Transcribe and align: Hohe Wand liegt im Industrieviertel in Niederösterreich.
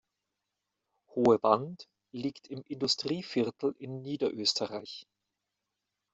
Hohe 1.13 1.43
Wand 1.43 1.87
liegt 2.11 2.47
im 2.47 2.63
Industrieviertel 2.63 3.75
in 3.77 4.01
Niederösterreich. 4.01 5.05